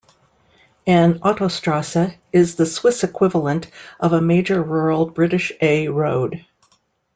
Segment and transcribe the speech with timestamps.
[0.87, 3.67] An "Autostrasse" is the Swiss equivalent
[3.99, 6.43] of a major rural British "A" road.